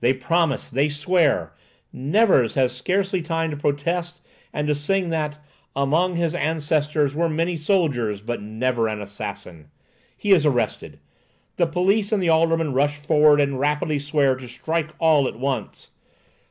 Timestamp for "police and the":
11.66-12.28